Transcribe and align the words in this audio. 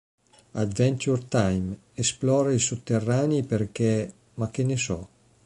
Adventure 0.61 1.21
Time: 1.35 1.77
Esplora 1.93 2.51
i 2.51 2.57
sotterranei 2.57 3.43
perché... 3.43 4.11
ma 4.33 4.49
che 4.49 4.63
ne 4.63 4.75
so! 4.75 5.07